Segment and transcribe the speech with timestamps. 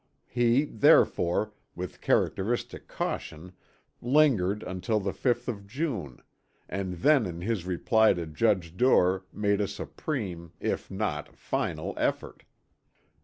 [0.25, 3.53] He therefore, with characteristic caution
[4.01, 6.23] lingered until the 5th of June,
[6.67, 12.45] and then in his reply to Judge Duer made a supreme, if not final effort.